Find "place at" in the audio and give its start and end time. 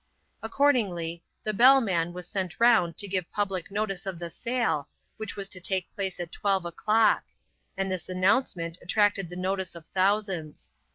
5.93-6.31